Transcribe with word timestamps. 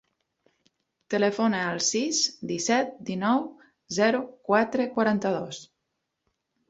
Telefona 1.13 1.59
al 1.73 1.81
sis, 1.87 2.21
disset, 2.53 2.95
dinou, 3.11 3.45
zero, 3.99 4.23
quatre, 4.49 4.89
quaranta-dos. 4.97 5.65